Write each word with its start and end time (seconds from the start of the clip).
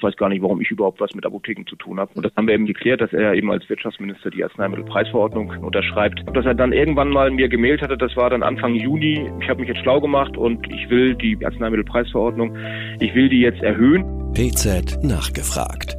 Ich 0.00 0.04
weiß 0.04 0.16
gar 0.16 0.30
nicht, 0.30 0.40
warum 0.40 0.62
ich 0.62 0.70
überhaupt 0.70 0.98
was 0.98 1.12
mit 1.12 1.26
Apotheken 1.26 1.66
zu 1.68 1.76
tun 1.76 2.00
habe. 2.00 2.10
Und 2.14 2.24
das 2.24 2.34
haben 2.34 2.46
wir 2.46 2.54
eben 2.54 2.64
geklärt, 2.64 3.02
dass 3.02 3.12
er 3.12 3.34
eben 3.34 3.50
als 3.52 3.68
Wirtschaftsminister 3.68 4.30
die 4.30 4.42
Arzneimittelpreisverordnung 4.42 5.50
unterschreibt. 5.60 6.24
Dass 6.32 6.46
er 6.46 6.54
dann 6.54 6.72
irgendwann 6.72 7.10
mal 7.10 7.30
mir 7.30 7.50
gemailt 7.50 7.82
hatte, 7.82 7.98
das 7.98 8.16
war 8.16 8.30
dann 8.30 8.42
Anfang 8.42 8.74
Juni. 8.74 9.30
Ich 9.42 9.48
habe 9.50 9.60
mich 9.60 9.68
jetzt 9.68 9.82
schlau 9.82 10.00
gemacht 10.00 10.38
und 10.38 10.66
ich 10.72 10.88
will 10.88 11.14
die 11.16 11.36
Arzneimittelpreisverordnung, 11.44 12.56
ich 12.98 13.14
will 13.14 13.28
die 13.28 13.40
jetzt 13.40 13.62
erhöhen. 13.62 14.32
PZ 14.32 15.04
nachgefragt. 15.04 15.98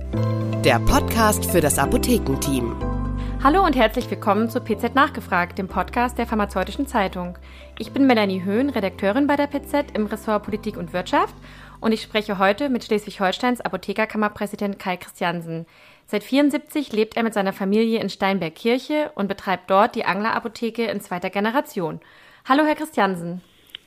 Der 0.66 0.80
Podcast 0.80 1.52
für 1.52 1.62
das 1.62 1.78
Apothekenteam. 1.78 2.74
Hallo 3.44 3.64
und 3.64 3.76
herzlich 3.76 4.10
willkommen 4.10 4.50
zu 4.50 4.62
PZ 4.62 4.96
Nachgefragt, 4.96 5.60
dem 5.60 5.68
Podcast 5.68 6.18
der 6.18 6.26
Pharmazeutischen 6.26 6.88
Zeitung. 6.88 7.38
Ich 7.78 7.92
bin 7.92 8.08
Melanie 8.08 8.44
Höhn, 8.44 8.70
Redakteurin 8.70 9.28
bei 9.28 9.36
der 9.36 9.48
PZ 9.48 9.96
im 9.96 10.08
Ressort 10.08 10.44
Politik 10.44 10.78
und 10.78 10.92
Wirtschaft 10.92 11.36
und 11.82 11.92
ich 11.92 12.02
spreche 12.02 12.38
heute 12.38 12.70
mit 12.70 12.86
Schleswig-Holsteins 12.86 13.60
Apothekerkammerpräsident 13.60 14.80
Kai 14.80 14.98
Christiansen. 14.98 15.66
Seit 16.06 16.24
74 16.24 16.94
lebt 16.94 17.18
er 17.18 17.24
mit 17.24 17.34
seiner 17.34 17.54
Familie 17.54 18.00
in 18.00 18.10
Steinberg-Kirche 18.10 19.12
und 19.16 19.28
betreibt 19.28 19.70
dort 19.70 19.96
die 19.96 20.06
Angler-Apotheke 20.06 20.86
in 20.86 21.02
zweiter 21.02 21.30
Generation. 21.30 22.00
Hallo, 22.48 22.64
Herr 22.64 22.76
Christiansen. 22.76 23.42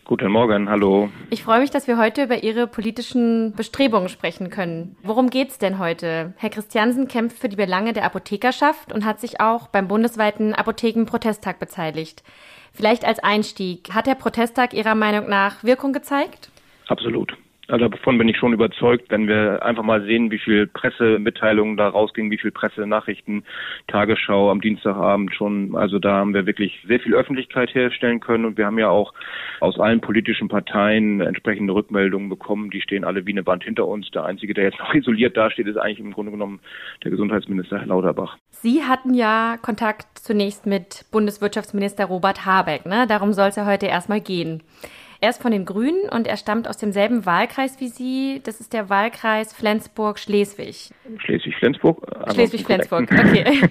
Guten 0.07 0.31
Morgen, 0.31 0.69
hallo. 0.69 1.09
Ich 1.31 1.43
freue 1.43 1.61
mich, 1.61 1.71
dass 1.71 1.87
wir 1.87 1.97
heute 1.97 2.25
über 2.25 2.43
Ihre 2.43 2.67
politischen 2.67 3.55
Bestrebungen 3.55 4.11
sprechen 4.11 4.51
können. 4.51 4.97
Worum 5.03 5.31
geht's 5.31 5.57
denn 5.57 5.79
heute? 5.79 6.35
Herr 6.37 6.51
Christiansen 6.51 7.09
kämpft 7.09 7.39
für 7.39 7.49
die 7.49 7.57
Belange 7.57 7.95
der 7.95 8.05
Apothekerschaft 8.05 8.93
und 8.93 9.07
hat 9.07 9.19
sich 9.21 9.41
auch 9.41 9.69
beim 9.69 9.89
bundesweiten 9.89 10.53
Apothekenprotesttag 10.53 11.59
beteiligt. 11.59 12.23
Vielleicht 12.75 13.07
als 13.07 13.19
Einstieg, 13.21 13.95
hat 13.95 14.07
der 14.07 14.15
Protesttag 14.15 14.75
Ihrer 14.75 14.95
Meinung 14.95 15.29
nach 15.29 15.65
Wirkung 15.65 15.95
gezeigt? 15.95 16.51
Absolut. 16.89 17.35
Also 17.69 17.89
davon 17.89 18.19
bin 18.19 18.29
ich 18.29 18.37
schon 18.37 18.53
überzeugt, 18.53 19.11
wenn 19.11 19.27
wir 19.27 19.63
einfach 19.65 19.83
mal 19.83 20.03
sehen, 20.03 20.31
wie 20.31 20.39
viel 20.39 20.67
Pressemitteilungen 20.67 21.77
da 21.77 21.89
rausgingen, 21.89 22.31
wie 22.31 22.39
viel 22.39 22.51
Pressenachrichten, 22.51 23.45
Tagesschau 23.87 24.51
am 24.51 24.61
Dienstagabend 24.61 25.35
schon. 25.35 25.75
Also 25.75 25.99
da 25.99 26.17
haben 26.17 26.35
wir 26.35 26.47
wirklich 26.47 26.85
sehr 26.87 27.01
viel 27.01 27.15
Öffentlichkeit 27.15 27.75
herstellen 27.75 28.21
können 28.21 28.45
und 28.45 28.59
wir 28.59 28.67
haben 28.67 28.79
ja 28.79 28.91
auch 28.91 29.15
aus 29.61 29.81
allen 29.81 30.01
politischen 30.01 30.49
Parteien 30.49 31.21
entsprechende 31.21 31.75
Rückmeldungen 31.75 32.29
bekommen. 32.29 32.71
Die 32.71 32.83
stehen 32.83 33.05
alle 33.05 33.25
wie 33.27 33.33
eine 33.33 33.47
Wand 33.47 33.65
hinter 33.65 33.87
uns. 33.89 34.11
Der 34.11 34.25
einzige, 34.25 34.53
der 34.53 34.65
jetzt 34.65 34.79
noch 34.79 34.95
isoliert 34.95 35.37
dasteht, 35.37 35.67
ist 35.67 35.79
eigentlich 35.79 36.01
im 36.01 36.13
Grunde 36.13 36.33
genommen 36.33 36.61
der 37.03 37.11
Gesundheitsminister 37.11 37.79
Herr 37.79 37.87
Lauterbach. 37.87 38.37
Sie 38.51 38.83
hatten 38.83 39.15
ja 39.15 39.57
Kontakt 39.61 40.19
zunächst 40.19 40.67
mit 40.67 41.07
Bundeswirtschaftsminister 41.11 42.05
Robert 42.07 42.45
Habeck. 42.45 42.85
Ne? 42.85 43.07
Darum 43.09 43.33
soll 43.33 43.49
es 43.49 43.57
ja 43.57 43.67
heute 43.67 43.87
erstmal 43.87 44.21
gehen. 44.21 44.63
Er 45.25 45.31
ist 45.31 45.41
von 45.41 45.53
den 45.53 45.65
Grünen 45.65 46.11
und 46.11 46.27
er 46.27 46.37
stammt 46.37 46.69
aus 46.69 46.77
demselben 46.77 47.25
Wahlkreis 47.25 47.81
wie 47.81 47.89
Sie. 47.89 48.43
Das 48.45 48.61
ist 48.61 48.75
der 48.75 48.91
Wahlkreis 48.91 49.55
Flensburg-Schleswig. 49.55 50.91
Schleswig-Flensburg? 51.17 52.07
Schleswig-Flensburg, 52.31 53.11
okay. 53.11 53.71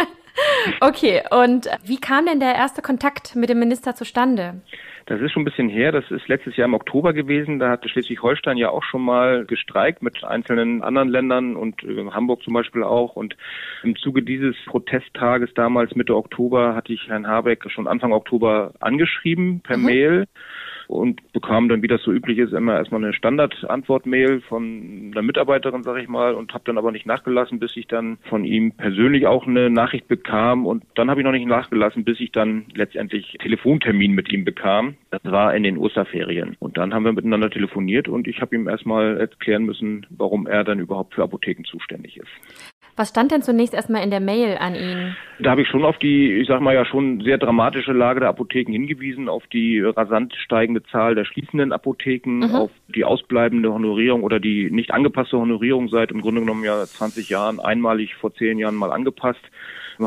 okay, 0.80 1.22
und 1.30 1.68
wie 1.84 2.00
kam 2.00 2.24
denn 2.24 2.40
der 2.40 2.54
erste 2.54 2.80
Kontakt 2.80 3.36
mit 3.36 3.50
dem 3.50 3.58
Minister 3.58 3.94
zustande? 3.94 4.62
Das 5.04 5.20
ist 5.20 5.32
schon 5.32 5.42
ein 5.42 5.44
bisschen 5.44 5.68
her. 5.68 5.92
Das 5.92 6.10
ist 6.10 6.26
letztes 6.26 6.56
Jahr 6.56 6.66
im 6.66 6.74
Oktober 6.74 7.12
gewesen. 7.12 7.58
Da 7.58 7.68
hatte 7.68 7.90
Schleswig-Holstein 7.90 8.56
ja 8.56 8.70
auch 8.70 8.82
schon 8.82 9.02
mal 9.02 9.44
gestreikt 9.44 10.02
mit 10.02 10.24
einzelnen 10.24 10.82
anderen 10.82 11.10
Ländern 11.10 11.56
und 11.56 11.82
äh, 11.82 12.10
Hamburg 12.12 12.42
zum 12.42 12.54
Beispiel 12.54 12.82
auch. 12.82 13.14
Und 13.14 13.36
im 13.82 13.94
Zuge 13.96 14.22
dieses 14.22 14.56
Protesttages 14.64 15.52
damals 15.52 15.94
Mitte 15.94 16.16
Oktober 16.16 16.74
hatte 16.74 16.94
ich 16.94 17.08
Herrn 17.08 17.26
Habeck 17.26 17.70
schon 17.70 17.86
Anfang 17.86 18.12
Oktober 18.12 18.72
angeschrieben 18.80 19.60
per 19.60 19.76
mhm. 19.76 19.84
Mail 19.84 20.26
und 20.88 21.32
bekam 21.32 21.68
dann, 21.68 21.82
wie 21.82 21.86
das 21.86 22.02
so 22.02 22.12
üblich 22.12 22.38
ist, 22.38 22.52
immer 22.52 22.76
erstmal 22.76 23.04
eine 23.04 23.12
Standardantwort-Mail 23.12 24.40
von 24.40 25.12
einer 25.12 25.22
Mitarbeiterin, 25.22 25.82
sage 25.82 26.00
ich 26.00 26.08
mal, 26.08 26.34
und 26.34 26.54
habe 26.54 26.64
dann 26.64 26.78
aber 26.78 26.90
nicht 26.90 27.06
nachgelassen, 27.06 27.58
bis 27.58 27.76
ich 27.76 27.86
dann 27.86 28.18
von 28.28 28.44
ihm 28.44 28.72
persönlich 28.72 29.26
auch 29.26 29.46
eine 29.46 29.70
Nachricht 29.70 30.08
bekam 30.08 30.66
und 30.66 30.84
dann 30.94 31.10
habe 31.10 31.20
ich 31.20 31.24
noch 31.24 31.32
nicht 31.32 31.46
nachgelassen, 31.46 32.04
bis 32.04 32.18
ich 32.20 32.32
dann 32.32 32.64
letztendlich 32.74 33.36
Telefontermin 33.40 34.12
mit 34.12 34.32
ihm 34.32 34.44
bekam. 34.44 34.96
Das 35.10 35.24
war 35.24 35.54
in 35.54 35.62
den 35.62 35.78
Osterferien 35.78 36.56
und 36.58 36.78
dann 36.78 36.94
haben 36.94 37.04
wir 37.04 37.12
miteinander 37.12 37.50
telefoniert 37.50 38.08
und 38.08 38.26
ich 38.26 38.40
habe 38.40 38.56
ihm 38.56 38.68
erstmal 38.68 39.18
erklären 39.18 39.64
müssen, 39.64 40.06
warum 40.10 40.46
er 40.46 40.64
dann 40.64 40.80
überhaupt 40.80 41.14
für 41.14 41.22
Apotheken 41.22 41.64
zuständig 41.64 42.16
ist. 42.16 42.77
Was 42.98 43.10
stand 43.10 43.30
denn 43.30 43.42
zunächst 43.42 43.74
erstmal 43.74 44.02
in 44.02 44.10
der 44.10 44.18
Mail 44.18 44.58
an 44.58 44.74
ihn? 44.74 45.16
Da 45.38 45.52
habe 45.52 45.62
ich 45.62 45.68
schon 45.68 45.84
auf 45.84 45.98
die, 45.98 46.32
ich 46.32 46.48
sag 46.48 46.60
mal 46.60 46.74
ja 46.74 46.84
schon 46.84 47.20
sehr 47.20 47.38
dramatische 47.38 47.92
Lage 47.92 48.18
der 48.18 48.28
Apotheken 48.28 48.72
hingewiesen, 48.72 49.28
auf 49.28 49.46
die 49.46 49.78
rasant 49.80 50.34
steigende 50.34 50.82
Zahl 50.82 51.14
der 51.14 51.24
schließenden 51.24 51.72
Apotheken, 51.72 52.38
mhm. 52.40 52.54
auf 52.56 52.72
die 52.88 53.04
ausbleibende 53.04 53.72
Honorierung 53.72 54.24
oder 54.24 54.40
die 54.40 54.68
nicht 54.72 54.90
angepasste 54.90 55.38
Honorierung 55.38 55.88
seit 55.88 56.10
im 56.10 56.22
Grunde 56.22 56.40
genommen 56.40 56.64
ja 56.64 56.84
20 56.84 57.28
Jahren, 57.28 57.60
einmalig 57.60 58.16
vor 58.16 58.34
zehn 58.34 58.58
Jahren 58.58 58.74
mal 58.74 58.90
angepasst 58.90 59.48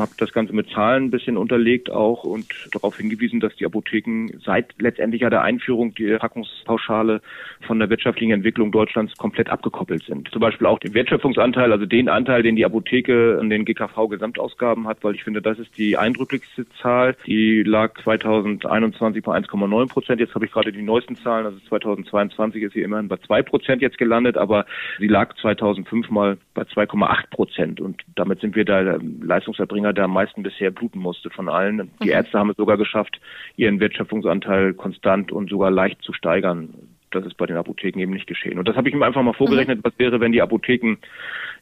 habe 0.00 0.12
das 0.18 0.32
Ganze 0.32 0.54
mit 0.54 0.70
Zahlen 0.70 1.04
ein 1.04 1.10
bisschen 1.10 1.36
unterlegt 1.36 1.90
auch 1.90 2.24
und 2.24 2.46
darauf 2.72 2.96
hingewiesen, 2.96 3.40
dass 3.40 3.54
die 3.56 3.66
Apotheken 3.66 4.28
seit 4.44 4.74
letztendlich 4.78 5.22
ja 5.22 5.30
der 5.30 5.42
Einführung 5.42 5.94
der 5.94 6.18
Packungspauschale 6.18 7.20
von 7.66 7.78
der 7.78 7.90
wirtschaftlichen 7.90 8.32
Entwicklung 8.32 8.72
Deutschlands 8.72 9.16
komplett 9.16 9.50
abgekoppelt 9.50 10.04
sind. 10.04 10.30
Zum 10.30 10.40
Beispiel 10.40 10.66
auch 10.66 10.78
den 10.78 10.94
Wertschöpfungsanteil, 10.94 11.72
also 11.72 11.86
den 11.86 12.08
Anteil, 12.08 12.42
den 12.42 12.56
die 12.56 12.64
Apotheke 12.64 13.38
an 13.40 13.50
den 13.50 13.64
GKV-Gesamtausgaben 13.64 14.86
hat, 14.86 14.98
weil 15.02 15.14
ich 15.14 15.24
finde, 15.24 15.42
das 15.42 15.58
ist 15.58 15.76
die 15.76 15.96
eindrücklichste 15.96 16.66
Zahl. 16.80 17.16
Die 17.26 17.62
lag 17.62 18.00
2021 18.02 19.22
bei 19.22 19.36
1,9 19.36 19.88
Prozent. 19.88 20.20
Jetzt 20.20 20.34
habe 20.34 20.46
ich 20.46 20.52
gerade 20.52 20.72
die 20.72 20.82
neuesten 20.82 21.16
Zahlen, 21.16 21.46
also 21.46 21.58
2022 21.68 22.62
ist 22.62 22.72
sie 22.74 22.82
immerhin 22.82 23.08
bei 23.08 23.16
2 23.16 23.42
Prozent 23.42 23.82
jetzt 23.82 23.98
gelandet, 23.98 24.36
aber 24.36 24.66
sie 24.98 25.08
lag 25.08 25.34
2005 25.40 26.10
mal 26.10 26.38
bei 26.54 26.62
2,8 26.62 27.30
Prozent 27.30 27.80
und 27.80 28.02
damit 28.14 28.40
sind 28.40 28.54
wir 28.54 28.64
da 28.64 28.98
Leistungserbringer 29.22 29.81
Springer, 29.82 29.92
der 29.92 30.04
am 30.04 30.12
meisten 30.12 30.42
bisher 30.42 30.70
bluten 30.70 31.00
musste 31.00 31.30
von 31.30 31.48
allen. 31.48 31.90
Die 32.00 32.06
mhm. 32.06 32.12
Ärzte 32.12 32.38
haben 32.38 32.50
es 32.50 32.56
sogar 32.56 32.76
geschafft, 32.76 33.20
ihren 33.56 33.80
Wertschöpfungsanteil 33.80 34.74
konstant 34.74 35.32
und 35.32 35.50
sogar 35.50 35.70
leicht 35.70 36.00
zu 36.02 36.12
steigern. 36.12 36.72
Das 37.10 37.26
ist 37.26 37.36
bei 37.36 37.46
den 37.46 37.56
Apotheken 37.56 38.00
eben 38.00 38.12
nicht 38.12 38.26
geschehen. 38.26 38.58
Und 38.58 38.68
das 38.68 38.76
habe 38.76 38.88
ich 38.88 38.94
ihm 38.94 39.02
einfach 39.02 39.22
mal 39.22 39.34
vorgerechnet, 39.34 39.78
mhm. 39.78 39.84
was 39.84 39.98
wäre, 39.98 40.20
wenn 40.20 40.32
die 40.32 40.40
Apotheken 40.40 40.96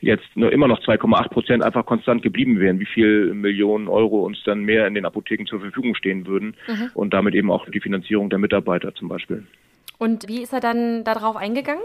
jetzt 0.00 0.28
nur 0.34 0.52
immer 0.52 0.68
noch 0.68 0.80
2,8 0.80 1.28
Prozent 1.30 1.62
einfach 1.62 1.86
konstant 1.86 2.22
geblieben 2.22 2.60
wären, 2.60 2.78
wie 2.78 2.86
viel 2.86 3.32
Millionen 3.34 3.88
Euro 3.88 4.24
uns 4.24 4.42
dann 4.44 4.64
mehr 4.64 4.86
in 4.86 4.94
den 4.94 5.06
Apotheken 5.06 5.46
zur 5.46 5.60
Verfügung 5.60 5.94
stehen 5.94 6.26
würden 6.26 6.54
mhm. 6.68 6.90
und 6.94 7.14
damit 7.14 7.34
eben 7.34 7.50
auch 7.50 7.68
die 7.68 7.80
Finanzierung 7.80 8.28
der 8.28 8.38
Mitarbeiter 8.38 8.94
zum 8.94 9.08
Beispiel. 9.08 9.44
Und 9.98 10.28
wie 10.28 10.42
ist 10.42 10.52
er 10.52 10.60
dann 10.60 11.04
darauf 11.04 11.36
eingegangen? 11.36 11.82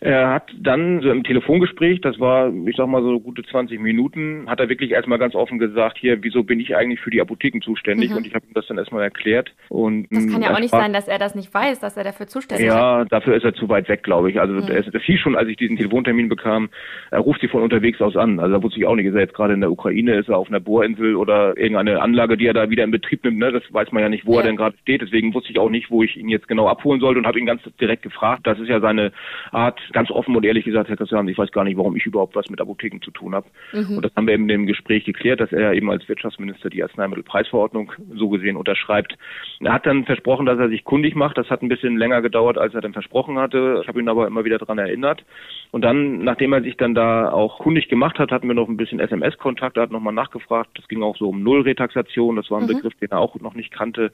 Er 0.00 0.30
hat 0.30 0.50
dann 0.56 1.00
so 1.00 1.10
im 1.10 1.24
Telefongespräch, 1.24 2.00
das 2.00 2.20
war, 2.20 2.52
ich 2.66 2.76
sag 2.76 2.86
mal 2.86 3.02
so 3.02 3.18
gute 3.18 3.42
20 3.42 3.80
Minuten, 3.80 4.48
hat 4.48 4.60
er 4.60 4.68
wirklich 4.68 4.92
erstmal 4.92 5.18
ganz 5.18 5.34
offen 5.34 5.58
gesagt, 5.58 5.98
hier, 5.98 6.22
wieso 6.22 6.44
bin 6.44 6.60
ich 6.60 6.76
eigentlich 6.76 7.00
für 7.00 7.10
die 7.10 7.20
Apotheken 7.20 7.60
zuständig? 7.60 8.10
Mhm. 8.10 8.18
Und 8.18 8.26
ich 8.26 8.34
habe 8.34 8.46
ihm 8.46 8.54
das 8.54 8.66
dann 8.68 8.78
erstmal 8.78 9.02
erklärt. 9.02 9.52
Und 9.68 10.06
das 10.12 10.30
kann 10.30 10.40
ja 10.40 10.54
auch 10.54 10.60
nicht 10.60 10.70
sein, 10.70 10.92
dass 10.92 11.08
er 11.08 11.18
das 11.18 11.34
nicht 11.34 11.52
weiß, 11.52 11.80
dass 11.80 11.96
er 11.96 12.04
dafür 12.04 12.28
zuständig 12.28 12.68
ist. 12.68 12.72
Ja, 12.72 13.04
dafür 13.06 13.34
ist 13.34 13.44
er 13.44 13.54
zu 13.54 13.68
weit 13.68 13.88
weg, 13.88 14.04
glaube 14.04 14.30
ich. 14.30 14.38
Also 14.38 14.54
mhm. 14.54 14.66
das, 14.66 14.86
das 14.86 15.02
hieß 15.02 15.18
schon, 15.18 15.34
als 15.34 15.48
ich 15.48 15.56
diesen 15.56 15.76
Telefontermin 15.76 16.28
bekam, 16.28 16.68
er 17.10 17.18
ruft 17.18 17.40
sie 17.40 17.48
von 17.48 17.62
unterwegs 17.62 18.00
aus 18.00 18.16
an. 18.16 18.38
Also 18.38 18.54
da 18.54 18.62
wusste 18.62 18.78
ich 18.78 18.86
auch 18.86 18.94
nicht, 18.94 19.06
ist 19.06 19.14
er 19.14 19.22
jetzt 19.22 19.34
gerade 19.34 19.54
in 19.54 19.60
der 19.60 19.72
Ukraine, 19.72 20.14
ist 20.14 20.28
er 20.28 20.38
auf 20.38 20.48
einer 20.48 20.60
Bohrinsel 20.60 21.16
oder 21.16 21.56
irgendeine 21.56 22.00
Anlage, 22.00 22.36
die 22.36 22.46
er 22.46 22.54
da 22.54 22.70
wieder 22.70 22.84
in 22.84 22.92
Betrieb 22.92 23.24
nimmt. 23.24 23.38
Ne? 23.38 23.50
Das 23.50 23.64
weiß 23.72 23.90
man 23.90 24.04
ja 24.04 24.08
nicht, 24.08 24.26
wo 24.26 24.34
ja. 24.34 24.40
er 24.40 24.46
denn 24.46 24.56
gerade 24.56 24.76
steht. 24.78 25.02
Deswegen 25.02 25.34
wusste 25.34 25.50
ich 25.50 25.58
auch 25.58 25.70
nicht, 25.70 25.90
wo 25.90 26.04
ich 26.04 26.16
ihn 26.16 26.28
jetzt 26.28 26.46
genau 26.46 26.68
abholen 26.68 27.00
sollte 27.00 27.18
und 27.18 27.26
habe 27.26 27.40
ihn 27.40 27.46
ganz 27.46 27.62
direkt 27.80 28.04
gefragt. 28.04 28.46
Das 28.46 28.60
ist 28.60 28.68
ja 28.68 28.78
seine 28.78 29.10
Art, 29.50 29.80
ganz 29.92 30.10
offen 30.10 30.36
und 30.36 30.44
ehrlich 30.44 30.64
gesagt, 30.64 30.88
Herr 30.88 30.96
Christian, 30.96 31.28
ich 31.28 31.38
weiß 31.38 31.52
gar 31.52 31.64
nicht, 31.64 31.76
warum 31.76 31.96
ich 31.96 32.06
überhaupt 32.06 32.36
was 32.36 32.48
mit 32.48 32.60
Apotheken 32.60 33.00
zu 33.02 33.10
tun 33.10 33.34
habe. 33.34 33.46
Mhm. 33.72 33.96
Und 33.96 34.04
das 34.04 34.14
haben 34.16 34.26
wir 34.26 34.34
eben 34.34 34.44
in 34.44 34.48
dem 34.48 34.66
Gespräch 34.66 35.04
geklärt, 35.04 35.40
dass 35.40 35.52
er 35.52 35.72
eben 35.72 35.90
als 35.90 36.08
Wirtschaftsminister 36.08 36.70
die 36.70 36.82
Arzneimittelpreisverordnung 36.82 37.92
so 38.14 38.28
gesehen 38.28 38.56
unterschreibt. 38.56 39.16
Er 39.60 39.72
hat 39.72 39.86
dann 39.86 40.04
versprochen, 40.04 40.46
dass 40.46 40.58
er 40.58 40.68
sich 40.68 40.84
kundig 40.84 41.14
macht. 41.14 41.38
Das 41.38 41.50
hat 41.50 41.62
ein 41.62 41.68
bisschen 41.68 41.96
länger 41.96 42.22
gedauert, 42.22 42.58
als 42.58 42.74
er 42.74 42.80
dann 42.80 42.92
versprochen 42.92 43.38
hatte. 43.38 43.80
Ich 43.82 43.88
habe 43.88 44.00
ihn 44.00 44.08
aber 44.08 44.26
immer 44.26 44.44
wieder 44.44 44.58
daran 44.58 44.78
erinnert. 44.78 45.24
Und 45.70 45.82
dann, 45.82 46.24
nachdem 46.24 46.52
er 46.52 46.62
sich 46.62 46.76
dann 46.76 46.94
da 46.94 47.30
auch 47.30 47.58
kundig 47.58 47.88
gemacht 47.88 48.18
hat, 48.18 48.30
hatten 48.30 48.48
wir 48.48 48.54
noch 48.54 48.68
ein 48.68 48.76
bisschen 48.76 49.00
SMS-Kontakt. 49.00 49.76
Er 49.76 49.84
hat 49.84 49.90
nochmal 49.90 50.14
nachgefragt. 50.14 50.70
Das 50.74 50.88
ging 50.88 51.02
auch 51.02 51.16
so 51.16 51.28
um 51.28 51.42
Nullretaxation. 51.42 52.36
Das 52.36 52.50
war 52.50 52.58
ein 52.58 52.64
mhm. 52.64 52.74
Begriff, 52.74 52.94
den 53.00 53.10
er 53.10 53.18
auch 53.18 53.34
noch 53.40 53.54
nicht 53.54 53.72
kannte. 53.72 54.10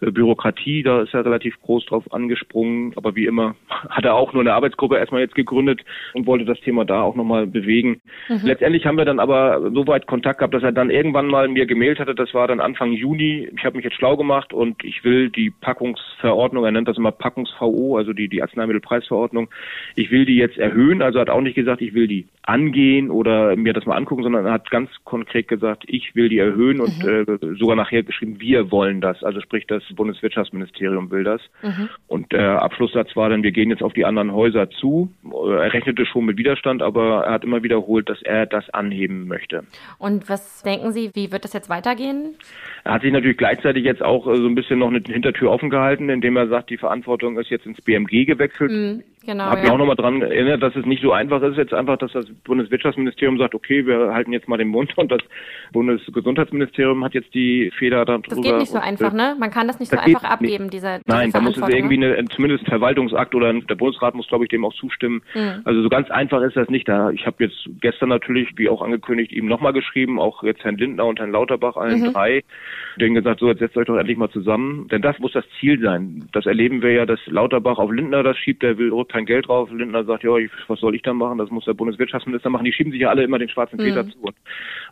Äh, 0.00 0.10
Bürokratie, 0.10 0.82
da 0.82 1.02
ist 1.02 1.14
er 1.14 1.24
relativ 1.24 1.60
groß 1.62 1.86
drauf 1.86 2.12
angesprungen. 2.12 2.92
Aber 2.96 3.14
wie 3.16 3.26
immer 3.26 3.56
hat 3.88 4.04
er 4.04 4.14
auch 4.14 4.32
nur 4.32 4.42
eine 4.42 4.54
Arbeitsgruppe 4.54 4.96
erstmal 4.96 5.22
jetzt 5.22 5.34
gegründet, 5.34 5.82
und 6.14 6.26
wollte 6.26 6.44
das 6.44 6.60
Thema 6.60 6.84
da 6.84 7.02
auch 7.02 7.14
nochmal 7.14 7.46
bewegen. 7.46 8.00
Mhm. 8.28 8.40
Letztendlich 8.44 8.86
haben 8.86 8.98
wir 8.98 9.04
dann 9.04 9.20
aber 9.20 9.70
so 9.72 9.86
weit 9.86 10.06
Kontakt 10.06 10.38
gehabt, 10.38 10.54
dass 10.54 10.62
er 10.62 10.72
dann 10.72 10.90
irgendwann 10.90 11.26
mal 11.26 11.48
mir 11.48 11.66
gemailt 11.66 11.98
hatte. 11.98 12.14
Das 12.14 12.34
war 12.34 12.48
dann 12.48 12.60
Anfang 12.60 12.92
Juni. 12.92 13.48
Ich 13.56 13.64
habe 13.64 13.76
mich 13.76 13.84
jetzt 13.84 13.96
schlau 13.96 14.16
gemacht 14.16 14.52
und 14.52 14.82
ich 14.84 15.04
will 15.04 15.30
die 15.30 15.50
Packungsverordnung, 15.50 16.64
er 16.64 16.72
nennt 16.72 16.88
das 16.88 16.96
immer 16.96 17.12
Packungs-VO, 17.12 17.96
also 17.96 18.12
die, 18.12 18.28
die 18.28 18.42
Arzneimittelpreisverordnung, 18.42 19.48
ich 19.94 20.10
will 20.10 20.24
die 20.24 20.36
jetzt 20.36 20.58
erhöhen 20.58 20.97
erhöhen. 20.98 21.02
Also 21.02 21.20
hat 21.20 21.30
auch 21.30 21.40
nicht 21.40 21.54
gesagt, 21.54 21.80
ich 21.80 21.94
will 21.94 22.06
die 22.06 22.26
angehen 22.42 23.10
oder 23.10 23.56
mir 23.56 23.72
das 23.72 23.86
mal 23.86 23.96
angucken, 23.96 24.22
sondern 24.22 24.46
er 24.46 24.52
hat 24.52 24.70
ganz 24.70 24.90
konkret 25.04 25.48
gesagt, 25.48 25.84
ich 25.86 26.14
will 26.14 26.28
die 26.28 26.38
erhöhen 26.38 26.80
und 26.80 27.02
mhm. 27.02 27.38
äh, 27.42 27.56
sogar 27.58 27.76
nachher 27.76 28.02
geschrieben, 28.02 28.40
wir 28.40 28.70
wollen 28.70 29.00
das. 29.00 29.22
Also 29.22 29.40
sprich, 29.40 29.66
das 29.66 29.82
Bundeswirtschaftsministerium 29.94 31.10
will 31.10 31.24
das. 31.24 31.42
Mhm. 31.62 31.88
Und 32.06 32.32
der 32.32 32.62
Abschlusssatz 32.62 33.14
war 33.16 33.28
dann, 33.28 33.42
wir 33.42 33.52
gehen 33.52 33.70
jetzt 33.70 33.82
auf 33.82 33.92
die 33.92 34.04
anderen 34.04 34.32
Häuser 34.32 34.70
zu. 34.70 35.10
Er 35.24 35.72
rechnete 35.72 36.06
schon 36.06 36.24
mit 36.24 36.38
Widerstand, 36.38 36.82
aber 36.82 37.24
er 37.24 37.32
hat 37.32 37.44
immer 37.44 37.62
wiederholt, 37.62 38.08
dass 38.08 38.22
er 38.22 38.46
das 38.46 38.68
anheben 38.70 39.28
möchte. 39.28 39.64
Und 39.98 40.28
was 40.28 40.62
denken 40.62 40.92
Sie, 40.92 41.10
wie 41.14 41.32
wird 41.32 41.44
das 41.44 41.52
jetzt 41.52 41.68
weitergehen? 41.68 42.34
Er 42.84 42.94
hat 42.94 43.02
sich 43.02 43.12
natürlich 43.12 43.36
gleichzeitig 43.36 43.84
jetzt 43.84 44.02
auch 44.02 44.26
äh, 44.26 44.36
so 44.36 44.46
ein 44.46 44.54
bisschen 44.54 44.78
noch 44.78 44.88
eine 44.88 45.02
Hintertür 45.06 45.50
offen 45.50 45.70
gehalten, 45.70 46.08
indem 46.08 46.36
er 46.36 46.48
sagt, 46.48 46.70
die 46.70 46.78
Verantwortung 46.78 47.38
ist 47.38 47.50
jetzt 47.50 47.66
ins 47.66 47.80
BMG 47.82 48.24
gewechselt. 48.24 48.70
Mhm. 48.70 49.02
Genau, 49.24 49.44
habe 49.44 49.56
ja. 49.56 49.62
mich 49.62 49.72
auch 49.72 49.78
nochmal 49.78 49.96
dran 49.96 50.22
erinnert, 50.22 50.62
dass 50.62 50.74
es 50.76 50.86
nicht 50.86 51.02
so 51.02 51.12
einfach 51.12 51.42
ist, 51.42 51.56
jetzt 51.56 51.74
einfach, 51.74 51.98
dass 51.98 52.12
das 52.12 52.26
Bundeswirtschaftsministerium 52.44 53.38
sagt, 53.38 53.54
okay, 53.54 53.86
wir 53.86 54.12
halten 54.14 54.32
jetzt 54.32 54.48
mal 54.48 54.56
den 54.56 54.68
Mund 54.68 54.96
und 54.96 55.10
das 55.10 55.20
Bundesgesundheitsministerium 55.72 57.04
hat 57.04 57.14
jetzt 57.14 57.34
die 57.34 57.70
Feder 57.78 58.04
darüber. 58.04 58.28
Das 58.28 58.40
geht 58.40 58.56
nicht 58.56 58.70
so 58.70 58.78
einfach, 58.78 59.12
ne? 59.12 59.36
Man 59.38 59.50
kann 59.50 59.66
das 59.66 59.80
nicht 59.80 59.92
das 59.92 60.00
so 60.00 60.06
einfach 60.06 60.24
abgeben, 60.24 60.64
nicht. 60.64 60.74
diese, 60.74 60.98
diese 60.98 61.02
Nein, 61.06 61.30
da 61.32 61.40
muss 61.40 61.56
es 61.56 61.68
irgendwie 61.68 61.96
eine, 61.96 62.24
zumindest 62.26 62.64
ein 62.64 62.70
Verwaltungsakt 62.70 63.34
oder 63.34 63.52
der 63.52 63.74
Bundesrat 63.74 64.14
muss, 64.14 64.28
glaube 64.28 64.44
ich, 64.44 64.50
dem 64.50 64.64
auch 64.64 64.74
zustimmen. 64.74 65.22
Mhm. 65.34 65.62
Also 65.64 65.82
so 65.82 65.88
ganz 65.88 66.10
einfach 66.10 66.42
ist 66.42 66.56
das 66.56 66.68
nicht. 66.68 66.88
Da 66.88 67.10
ich 67.10 67.26
habe 67.26 67.44
jetzt 67.44 67.68
gestern 67.80 68.08
natürlich, 68.08 68.48
wie 68.56 68.68
auch 68.68 68.82
angekündigt, 68.82 69.32
ihm 69.32 69.46
nochmal 69.46 69.72
geschrieben, 69.72 70.20
auch 70.20 70.42
jetzt 70.42 70.64
Herrn 70.64 70.78
Lindner 70.78 71.06
und 71.06 71.18
Herrn 71.18 71.32
Lauterbach, 71.32 71.76
allen 71.76 72.00
mhm. 72.00 72.12
drei, 72.12 72.44
denen 73.00 73.14
gesagt, 73.14 73.40
so 73.40 73.48
jetzt 73.48 73.58
setzt 73.58 73.76
euch 73.76 73.86
doch 73.86 73.96
endlich 73.96 74.16
mal 74.16 74.30
zusammen. 74.30 74.88
Denn 74.88 75.02
das 75.02 75.18
muss 75.18 75.32
das 75.32 75.44
Ziel 75.58 75.80
sein. 75.80 76.28
Das 76.32 76.46
erleben 76.46 76.82
wir 76.82 76.92
ja, 76.92 77.06
dass 77.06 77.20
Lauterbach 77.26 77.78
auf 77.78 77.90
Lindner 77.90 78.22
das 78.22 78.36
schiebt, 78.36 78.62
der 78.62 78.78
will 78.78 78.92
kein 79.08 79.26
Geld 79.26 79.48
drauf. 79.48 79.70
Lindner 79.70 80.04
sagt, 80.04 80.24
ja, 80.24 80.30
was 80.66 80.80
soll 80.80 80.94
ich 80.94 81.02
da 81.02 81.12
machen? 81.12 81.38
Das 81.38 81.50
muss 81.50 81.64
der 81.64 81.74
Bundeswirtschaftsminister 81.74 82.50
machen. 82.50 82.64
Die 82.64 82.72
schieben 82.72 82.92
sich 82.92 83.00
ja 83.00 83.10
alle 83.10 83.22
immer 83.22 83.38
den 83.38 83.48
schwarzen 83.48 83.78
Peter 83.78 84.02
mhm. 84.02 84.10
zu. 84.10 84.18
Und 84.20 84.36